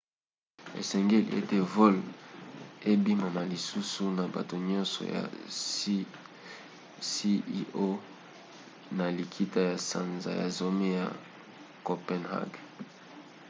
esengeli 0.79 1.29
ete 1.39 1.57
vote 1.73 2.05
endimama 2.91 3.41
lisusu 3.51 4.03
na 4.17 4.23
bato 4.35 4.55
nyonso 4.69 5.01
ya 5.15 5.23
cio 7.11 7.89
na 8.97 9.05
likita 9.17 9.59
ya 9.69 9.77
sanza 9.89 10.31
ya 10.41 10.47
zomi 10.57 10.87
na 10.97 11.05
copenhague 11.87 12.59